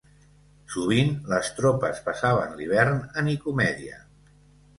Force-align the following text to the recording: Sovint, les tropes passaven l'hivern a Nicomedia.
Sovint, 0.75 1.11
les 1.33 1.49
tropes 1.57 1.99
passaven 2.07 2.57
l'hivern 2.63 2.99
a 3.01 3.25
Nicomedia. 3.29 4.03